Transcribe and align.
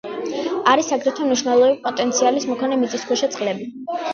არის 0.71 0.89
აგრეთვე 0.95 1.27
მნიშვნელოვანი 1.27 1.77
პოტენციალის 1.85 2.49
მქონე 2.55 2.81
მიწისქვეშა 2.87 3.31
წყლები. 3.37 3.71